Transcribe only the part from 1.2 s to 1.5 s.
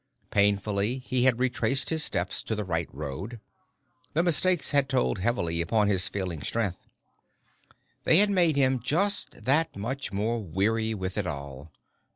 had